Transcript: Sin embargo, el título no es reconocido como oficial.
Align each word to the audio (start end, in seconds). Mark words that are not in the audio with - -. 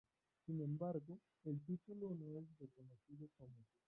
Sin 0.47 0.59
embargo, 0.63 1.19
el 1.43 1.61
título 1.63 2.09
no 2.15 2.35
es 2.35 2.47
reconocido 2.57 3.29
como 3.37 3.53
oficial. 3.59 3.69